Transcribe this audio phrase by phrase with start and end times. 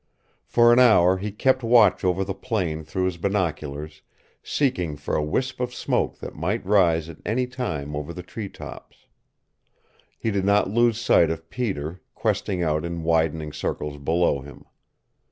[0.47, 4.01] For an hour he kept watch over the plain through his binoculars,
[4.41, 9.05] seeking for a wisp of smoke that might rise at any time over the treetops.
[10.17, 14.65] He did not lose sight of Peter, questing out in widening circles below him.